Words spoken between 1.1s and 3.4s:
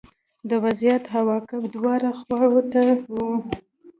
عواقب دواړو خواوو ته وو